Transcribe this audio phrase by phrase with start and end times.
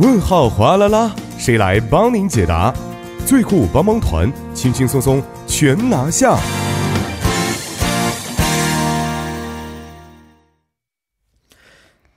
[0.00, 2.72] 问号哗啦啦，谁来帮您解答？
[3.26, 6.38] 最酷帮帮团，轻轻松松全拿下。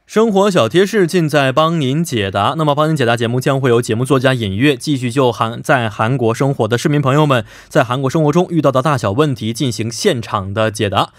[0.06, 2.54] 生活小贴士尽在帮您解答。
[2.56, 11.10] 那么，帮您解答节目将会有节目作家尹月继续就韩在韩国生活的市民朋友们在韩国生活中遇到的大小问题进行现场的解答。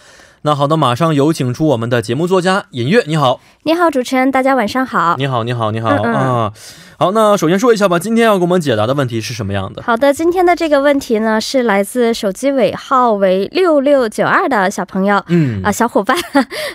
[0.44, 5.14] 那好的，马上有请出我们的节目作家尹月，你好，你好，主持人，大家晚上好。
[5.16, 6.52] 你好，你好，你好嗯嗯啊。
[6.98, 9.80] 好，那首先说一下吧，今天要给我们解答的问题是什么样的？
[9.82, 15.22] 好的，今天的这个问题呢，是来自手机尾号为六六九二的小朋友。
[15.28, 16.16] 嗯啊，小伙伴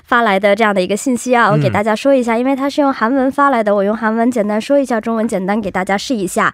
[0.06, 6.54] 发来的这样的一个信息啊，我给大家说一下，因为他是用韩文发来的，我用韩文简单说一下，中文简单给大家试一下。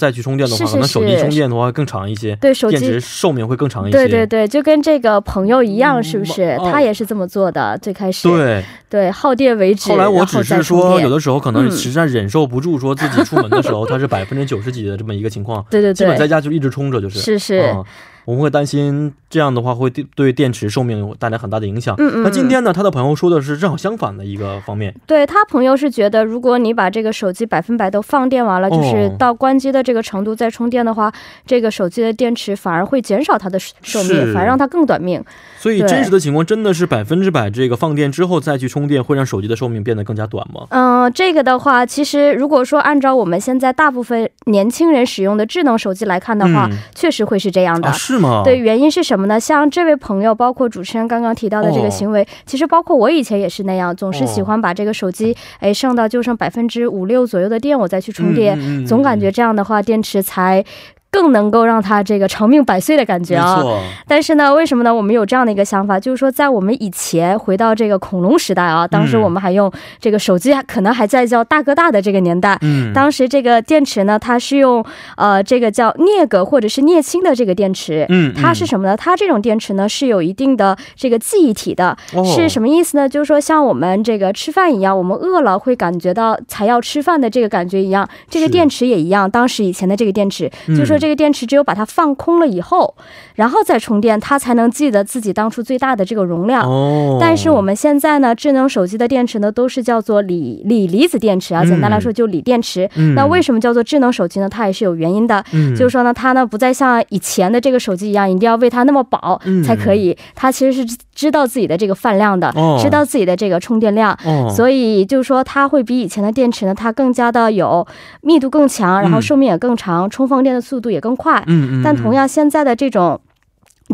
[0.00, 2.98] 再去充电的话，是是可能手机充电的话更长一些，对手电池。
[2.98, 3.98] 寿命会更长一些。
[3.98, 6.56] 对对对，就跟这个朋友一样，是不是？
[6.58, 8.64] 哦他也是这么做的，最开始对。
[8.88, 11.70] 对耗电为止，后来我只是说，有的时候可能嗯。
[11.70, 15.94] 实在忍受不住，说自己出门的时候它是 百分之九十几的这么一个情况，对对对。
[15.94, 17.20] 基本在，家就一直充着，就是。
[17.20, 17.84] 是是，啊
[18.24, 21.94] 我们会担心这样的话会对对电池寿命有带来很大的影响。
[21.98, 24.92] 嗯嗯那今天呢，他的朋友说的是正好相反的一个方面。
[25.06, 31.12] 对他朋友是觉得，如果你把这个手机百分百都放电完了，哦就是到关机的这个程度再充电的话，
[31.46, 35.24] 这个手机的电池反而会减少它的寿命，反而让它更短命。
[35.56, 40.66] 所以真实的情况真的是百分之百，这个放电之后再去充电，会让手机的寿命变得更加短吗？
[40.70, 47.88] 嗯、这个的话，其实如果说按照我们现在大部分年轻人使用的智能手机来看的话，嗯确实会是这样的。
[47.88, 48.42] 啊，是吗？
[48.44, 49.38] 对，原因是什么呢？
[49.40, 51.82] 像这位朋友，包括主持人刚刚提到的这哦。
[51.82, 60.64] 个行为，其实包括我以前也是那样，总是喜欢把这个手机，哎，剩到就剩百分之五六左右的电，我再去充电，总感觉这样的话，电池才
[61.10, 63.62] 更能够让它这个长命百岁的感觉啊。
[64.06, 64.94] 但是呢，为什么呢？
[64.94, 72.58] 我们有这样的一个想法，就是说，在我们以前回到这个恐龙时代啊，当时嗯我们还用这个手机，可能还在叫大哥大的这个年代。
[72.62, 74.84] 嗯，当时这个电池呢，它是用
[75.16, 78.96] 呃这个叫镍镉或者是镍氢的这个电池，嗯它是什么呢？
[78.96, 83.08] 它这种电池呢是有一定的这个记忆体的，哦是什么意思呢？
[83.08, 89.30] 就是说像我们这个吃饭一样，我们饿了会感觉到才要吃饭的这个感觉一样，这个电池也一样。
[89.30, 92.94] 当时以前的这个电池，嗯就说这个电池只有把它放空了以后，
[93.34, 96.62] 然后再充电，它才能记得自己当初最大的这个容量。
[96.64, 101.62] 哦，但是我们现在呢，智能手机的电池呢，都是叫做锂锂离子电池啊。
[101.64, 102.88] 嗯简单来说，就锂电池。
[102.96, 104.48] 嗯那为什么叫做智能手机呢？
[104.48, 105.42] 它也是有原因的。
[105.52, 110.16] 嗯就是说呢，它呢不再像以前的这个手机一样，一定要为它那么饱嗯才可以。
[110.34, 114.12] 它其实是知知道自己的这个饭量的，哦知道自己的这个充电量。
[114.24, 117.86] 哦，所以就是说，它会比以前的电池呢，它更加的有
[118.22, 121.42] 密度更强，然后嗯寿命也更长，充放电的速度也更快。
[121.46, 123.20] 嗯嗯，但同样，现在的这种。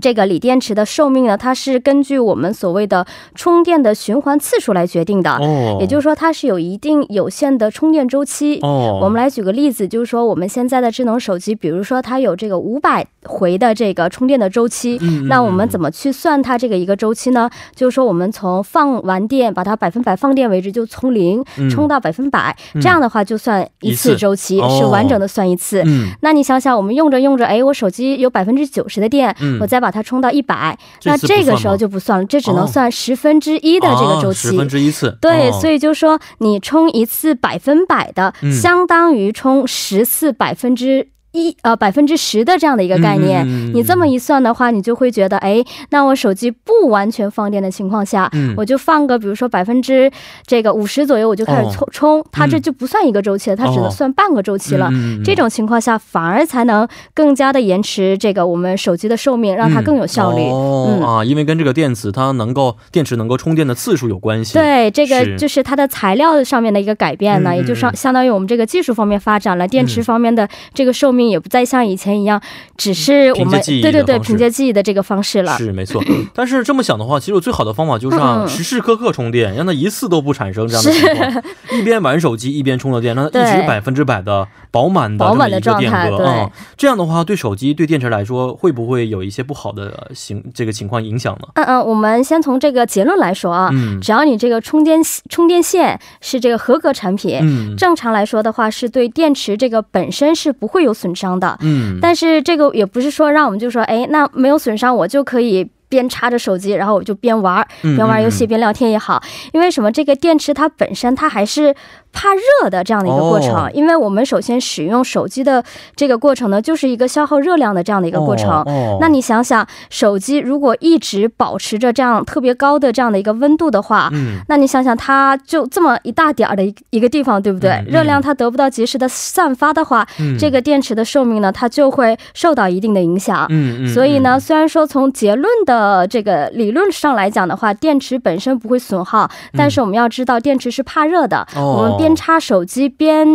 [0.00, 8.58] 这个锂电池的寿命呢，它是根据我们所谓的充电的循环次数来决定的，哦，也就是说它是有一定有限的充电周期。
[8.62, 17.48] 哦，我们来举个例子，就是说我们现在的智能手机，比如说它有这个五百回的这个充电的周期，嗯那我们怎么去算它这个一个周期呢？
[17.74, 25.82] 就是说我们从放完电，把它百分百放电为止，就从零嗯充到百分百、嗯这样的话就算一一次次周期，哦是完整的算一次。
[25.86, 32.66] 嗯，那你想想，我们用着用着，哎，我手机有百分之九十的电，嗯我再把它充到一百，那这个时候就不算了，这只能哦。
[32.66, 34.48] 算十分之一的这个周期。
[34.48, 35.58] 十分之一次，对，哦。
[35.60, 38.52] 所以就说你充一次百分百的，嗯。
[38.52, 43.46] 相当于充十次百分之一呃百分之十的这样的一个概念。
[43.74, 48.54] 你这么一算的话，你就会觉得，哎，那我手机不完全放电的情况下，嗯。
[48.56, 50.10] 我就放个比如说百分之
[50.46, 51.70] 这个五十左右，我就开始哦。
[51.72, 54.90] 充、充，它这就不算一个周期了，它只哦能算半个周期了。
[55.22, 60.42] 这种情况下，反而才能更加的延迟这个我们手机的寿命，让它更有效率。
[60.50, 61.02] 嗯。
[61.02, 72.40] 啊，因为跟这个电子它能够电池能够充电的次数有关系。，对，这个就是它的材料上面的一个改变呢，嗯也就嗯相相当于我们这个技术方面发展了，电池嗯方面的这个寿命命也不再像以前一样，
[72.76, 75.56] 只是我们对对对凭借记忆的这个方式了。
[75.56, 76.02] 是没错，
[76.32, 81.42] 但是这么想的话，其实最好的方法就是让时时刻刻充电，让它一次都不产生这样的情况，
[81.78, 86.10] 一边玩手机一边充着电，让它一直百分之百的饱满的饱满的状态。
[86.10, 91.48] 对，这样的话对手机对电池来说会不会有一些不好的形这个情况影响呢？
[91.54, 93.70] 嗯嗯，我们先从这个结论来说啊，
[94.00, 105.66] 只要你这个充电充电线是这个合格产品，嗯，正常来说的话是对电池这个本身是不会有损伤的，嗯，但是这个也不是说让我们就说，哎，那没有损伤我就可以。
[105.88, 109.22] 边插着手机，然后我就边玩，边玩游戏边聊天也好。
[109.52, 109.90] 因为什么？
[109.90, 111.74] 这个电池它本身它还是。
[112.18, 115.62] 怕热的这样的一个过程，因为我们首先使用手机的
[115.94, 118.64] 这个过程呢，就是一个消耗热量的这样的一个过程。
[118.98, 124.10] 那你想想，手机如果一直保持着这样特别高的这样的一个温度的话，
[124.48, 127.84] 那你想想，它就这么一大点儿的一一个地方，对不对？
[127.86, 130.08] 热量它得不到及时的散发的话，
[130.38, 133.46] 这个电池的寿命呢，它就会受到一定的影响。
[133.92, 135.75] 所以呢，虽然说从结论的
[136.08, 141.46] 这个理论上来讲的话，电池本身不会损耗，但是我们要知道，电池是怕热的。
[141.56, 143.26] 我们边插手机边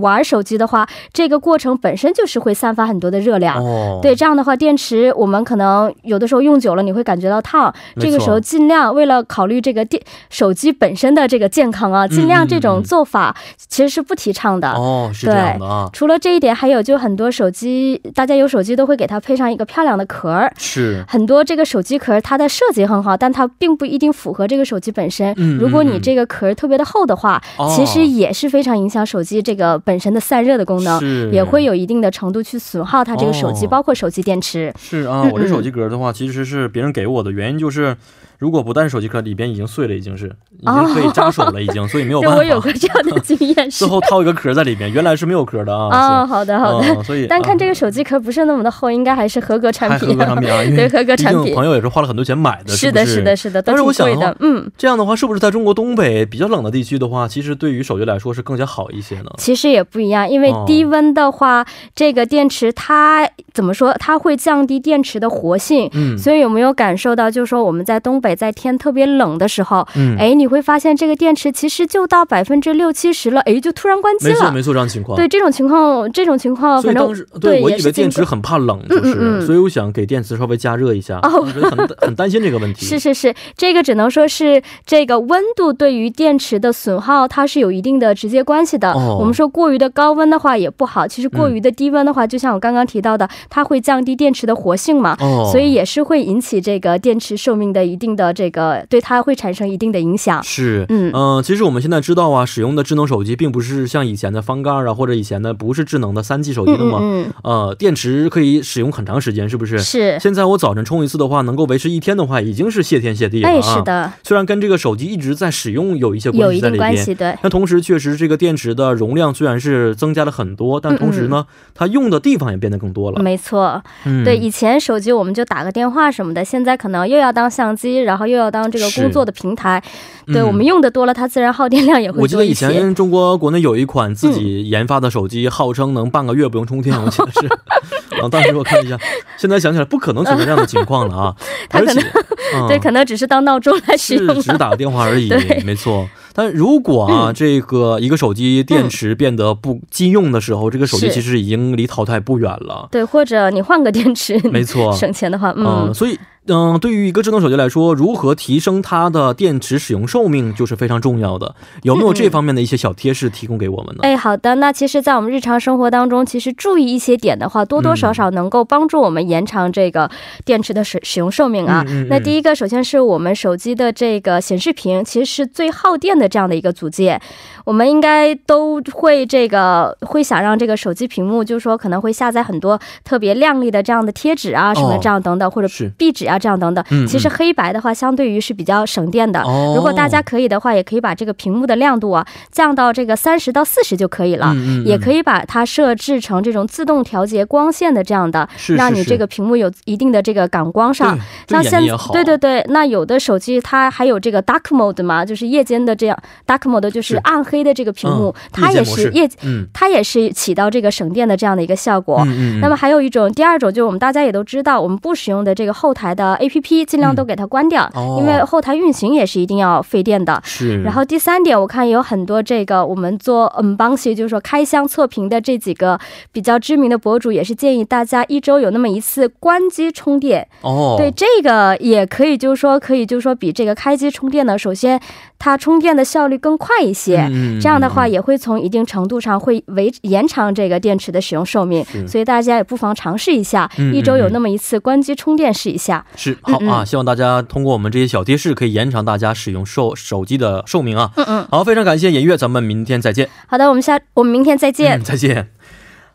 [0.00, 3.58] 玩手机的话，这个过程本身就是会散发很多的热量。
[3.62, 7.72] 哦，对，这样的话，电池我们可能有的时候用久了，你会感觉到烫。
[7.98, 13.34] 这个时候尽量为了考虑这个电手机本身的这个健康啊，尽量这种做法
[13.68, 14.70] 其实是不提倡的。
[14.72, 15.88] 哦，是这样的啊。
[15.92, 20.52] 除了这一点，还有就很多手机，大家有手机都会给它配上一个漂亮的壳儿。
[20.56, 21.04] 是。
[21.08, 25.34] 很多这个手机壳它的设计很好，但它并不一定符合这个手机本身。
[25.36, 25.58] 嗯。
[25.58, 27.42] 如果你这个壳特别的厚的话，
[27.76, 28.30] 其实也。
[28.30, 34.72] 也是非常影响手机这个本身的散热的功能，也会有一定的程度去损耗它这个手机，包括手机电池。
[34.78, 37.96] 是啊，我这手机壳的话，其实是别人给我的，原因就是。
[38.40, 40.26] 如果不带手机壳，里边已经碎了，已经是
[40.58, 42.36] 已经可以扎手了，已经，所以没有 办法。
[42.38, 45.88] 我有个这样的经验， 最后套一个壳在里边，原来是没有壳的啊。
[45.90, 47.04] 啊， 好的好的。
[47.04, 50.08] 所以，但看这个手机壳不是那么的厚，应该还是合格产品。
[50.08, 51.54] 合格产品啊，对合格产品。
[51.54, 53.60] 朋友也是花了很多钱买的，是的，是的，是的。
[53.60, 59.30] 但是我想的，嗯，这样的话，是不是在中国东北比较冷的地区的话，其实对于手机来说是更加好一些呢？
[59.36, 63.92] 其实也不一样，因为低温的话，这个电池它怎么说？
[63.98, 65.90] 它会降低电池的活性。
[65.92, 66.16] 嗯。
[66.16, 69.10] 所以有没有感受到，就是说我们在东北在天特别。
[69.10, 74.34] 冷的时候，嗯，哎，你会发现这个电池其实就到百分之六七十了，哎，就突然关机了。
[74.34, 75.16] 没错，没错，这样情况。
[75.16, 81.18] 对这种情况，这种情况，反正对我以为电池很怕冷，就是，所以我想给电池稍微加热一下。
[81.22, 82.84] 哦，我觉得很很担心这个问题。
[82.86, 88.92] 是是是，这个只能说是这个温度对于电池的损耗，它是有一定的直接关系的。
[88.92, 95.16] 我们说过于的高温的话也不好，其实过于的低温的话，就像我刚刚提到的，它会降低电池的活性嘛，
[95.50, 99.00] 所以也是会引起这个电池寿命的一定的这个对。
[99.00, 100.42] 它会产生一定的影响。
[100.44, 106.98] 是，嗯嗯，其实我们现在知道啊，使用的智能手机并不是像以前的翻盖啊，或者以前的不是智能的三 G 手机的嘛。
[107.00, 109.78] 嗯呃，电池可以使用很长时间，是不是？
[109.78, 110.18] 是。
[110.20, 113.52] 现在我早晨充一次的话，能够维持一天的话，已经是谢天谢地了啊。
[113.52, 114.12] 哎，是的。
[114.22, 117.34] 虽然跟这个手机一直在使用有一些关系在里边，对。
[117.42, 123.22] 那同时，确实这个电池的容量虽然是增加了很多，但同时呢，它用的地方也变得更多了。
[123.22, 123.82] 没错。
[124.04, 124.22] 嗯。
[124.24, 129.82] 对，以前手机我们就打个电话什么的，现在可能又要当相机，然后又要当这个工作的平台。
[130.26, 137.46] 对我们用的多了，它自然耗电量也会多我记得以前中国国内有一款自己研发的手机，号称能半个月不用充电，我记得是。
[138.22, 138.96] 啊，当时我看一下，
[139.36, 141.34] 现在想起来不可能存在这样的情况了啊。
[141.68, 142.04] 它可能
[142.68, 145.28] 对，可能只是当闹钟来使用，只打个电话而已。
[145.64, 146.08] 没错。
[146.34, 152.88] 但如果啊，这个一个手机电池变得不经用的时候，这个手机其实已经离淘汰不远了。
[152.90, 156.18] 对，或者你换个电池，没错，省钱的话，嗯，所以。
[156.46, 161.54] 嗯，对于一个智能手机来说，如何提升它的电池使用寿命就是非常重要的。
[161.82, 164.00] 有没有这方面的一些小贴士提供给我们呢？
[164.02, 164.54] 哎，好的。
[164.56, 170.10] 那其实，在我们日常生活当中，其实注意一些点的话，多多少少能够帮助我们延长这个
[170.44, 171.84] 电池的使使用寿命啊。
[172.08, 177.20] 那第一个，首先是我们手机的这个显示屏，其实是最耗电的这样的一个组件。
[177.64, 186.84] 我们应该都会这个会想让这个手机屏幕，就是说可能会下载很多特别亮丽的这样的贴纸啊，什么这样等等，或者壁纸啊这样等等。
[187.08, 189.42] 其实黑白的话，相对于是比较省电的。
[189.74, 194.54] 如果大家可以的话，也可以把这个屏幕的亮度啊降到这个三十到四十就可以了。
[194.84, 201.18] 也可以把它设置成这种自动调节光线的这样的，让你这个屏幕有一定的这个感光上。
[201.48, 201.80] 像现
[202.12, 206.09] 对对对，那有的手机它还有这个 dark mode 嘛，就是夜间的这样。
[206.10, 212.22] 样 dark mode 就是暗黑的这个屏幕，它也是夜，嗯，它也是起到这个省电的这样的一个效果。
[212.26, 212.60] 嗯嗯。
[212.60, 220.40] 那么还有一种，第二种就是我们大家也都知道，我们不使用的这个后台的 A P P 尽量都给它关掉，因为后台运行也是一定要费电的。
[220.44, 220.82] 是。
[220.82, 225.98] 然后第三点，我看有很多这个我们做嗯帮系，就是说开箱测评的这几个
[226.32, 230.46] 比较知名的博主，也是建议大家一周有那么一次关机充电。
[230.62, 230.96] 哦。
[230.98, 235.00] 对，这个也可以，就是说可以，就是说比这个开机充电呢，首先
[235.38, 237.18] 它充电的效率更快一些。
[237.30, 237.60] 嗯。
[237.60, 241.84] 这样的话也会从一定程度上会维延长这个电池的使用寿命。
[242.06, 246.04] 所以大家也不妨尝试一下，一周有那么一次关机充电试一下。
[246.16, 251.10] 是好啊，希望大家通过我们这些小贴士，可以延长大家使用手手机的寿命啊。
[251.16, 251.48] 嗯嗯。
[251.50, 253.28] 好，非常感谢尹月，咱们明天再见。
[253.46, 255.02] 好的，我们下我们明天再见。
[255.02, 255.48] 再见。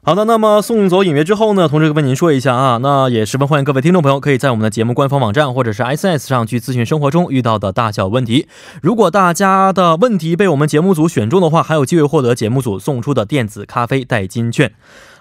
[0.07, 8.47] 好的，那么送走影月之后呢，同时跟您说一下啊，那也十分欢迎各位听众朋友可以在我们的节目官方网站或者是 S S 上去咨询生活中遇到的大小问题。
[8.83, 14.73] 如果大家的问题被我们节目组选中的话，还有机会获得节目组送出的电子咖啡代金券。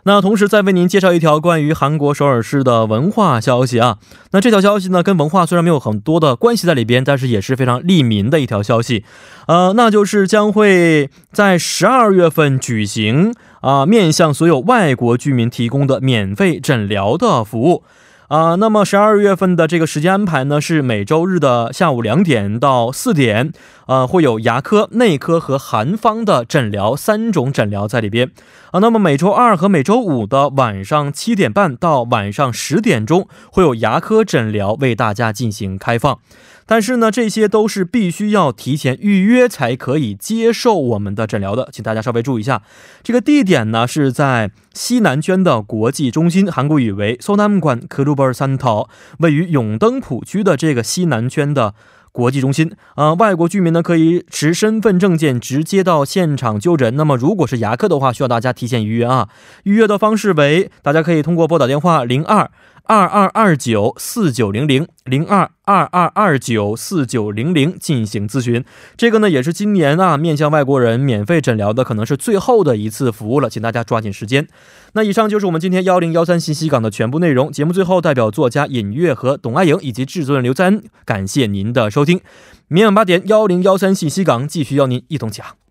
[0.07, 3.97] 那同时再为您介绍一条关于韩国首尔市的文化消息啊。
[4.33, 9.03] 那这条消息呢，跟文化虽然没有很多的关系在里边，但是也是非常利民的一条消息。
[9.47, 13.33] 呃，那就是将会在十二月份举行
[13.65, 17.83] 啊，面向所有外国居民提供的免费诊疗的服务。
[18.29, 23.53] 啊，那么十二月份的这个时间安排呢，是每周日的下午两点到四点，
[23.87, 28.31] 呃，会有牙科、内科和韩方的诊疗三种诊疗在里边。
[28.73, 36.19] 啊，那么每周二和每周五的晚上七点半到晚上十点钟，会有牙科诊疗为大家进行开放。
[36.67, 42.63] 但是呢这些都是必须要提前预约才可以接受我们的诊疗的请大家稍微注意一下。
[43.03, 51.75] 这个地点呢是在西南圈的国际中心韩国语为 sonoma coolaburdum tow 位于永登浦区的这个西南圈的
[52.13, 52.75] 国际中心。
[52.95, 56.97] 啊外国居民呢可以持身份证件直接到现场就诊。
[56.97, 59.29] 那么如果是牙科的话需要大家提前预约啊。
[59.65, 62.51] 预约的方式为大家可以通过拨打电话零二
[62.87, 68.63] 二二二九四九零零零二二二二九四九零零进行咨询，
[68.95, 74.47] 这个呢也是今年啊面向外国人免费诊疗的可能是最后的一次服务了，请大家抓紧时间。
[74.93, 77.51] 那以上就是我们今天幺零幺三信息港的全部内容。
[77.51, 82.21] 节目最后，代表作家尹月和董爱颖以及制作人刘在恩，感谢您的收听。
[82.69, 85.64] 明晚八点幺零幺三信息港继续邀您一同讲。